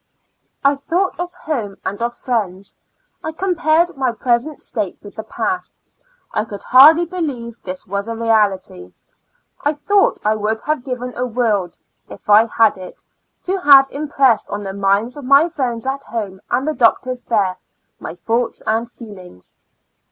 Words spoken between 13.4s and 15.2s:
to have impressed on the minds